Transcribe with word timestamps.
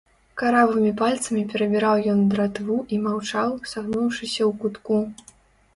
Каравымі 0.41 0.93
пальцамі 1.01 1.43
перабіраў 1.51 1.97
ён 2.15 2.25
дратву 2.33 2.77
і 2.93 3.01
маўчаў, 3.09 3.49
сагнуўшыся 3.75 4.41
ў 4.49 4.53
кутку. 4.65 4.97